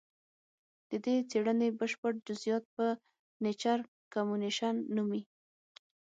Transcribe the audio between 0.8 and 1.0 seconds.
د